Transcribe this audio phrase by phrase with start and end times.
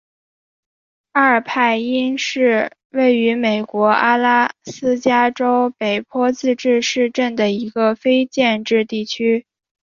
[1.11, 9.45] 阿尔派因是位于美国阿拉斯加州北坡自治市镇的一个非建制地区。